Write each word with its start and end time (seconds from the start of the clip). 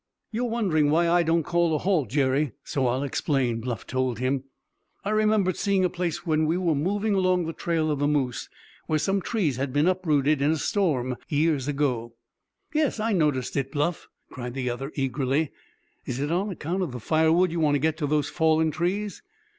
"You're 0.31 0.45
wondering 0.49 0.89
why 0.89 1.07
I 1.07 1.21
don't 1.21 1.43
call 1.43 1.75
a 1.75 1.77
halt, 1.77 2.09
Jerry, 2.09 2.53
so 2.63 2.87
I'll 2.87 3.03
explain," 3.03 3.61
Bluff 3.61 3.85
told 3.85 4.17
him. 4.17 4.45
"I 5.05 5.11
remembered 5.11 5.57
seeing 5.57 5.85
a 5.85 5.91
place 5.91 6.25
when 6.25 6.47
we 6.47 6.57
were 6.57 6.73
moving 6.73 7.13
along 7.13 7.45
the 7.45 7.53
trail 7.53 7.91
of 7.91 7.99
the 7.99 8.07
moose 8.07 8.49
where 8.87 8.97
some 8.97 9.21
trees 9.21 9.57
had 9.57 9.71
been 9.71 9.85
uprooted 9.87 10.41
in 10.41 10.49
a 10.49 10.57
storm 10.57 11.17
years 11.29 11.67
ago." 11.67 12.15
"Yes, 12.73 12.99
I 12.99 13.13
noticed 13.13 13.55
it, 13.55 13.71
Bluff!" 13.71 14.07
cried 14.31 14.55
the 14.55 14.71
other 14.71 14.91
eagerly. 14.95 15.51
"Is 16.07 16.19
it 16.19 16.31
on 16.31 16.49
account 16.49 16.81
of 16.81 16.93
the 16.93 16.99
firewood 16.99 17.51
you 17.51 17.59
want 17.59 17.75
to 17.75 17.79
get 17.79 17.97
to 17.97 18.07
those 18.07 18.27
fallen 18.27 18.71
trees?" 18.71 19.21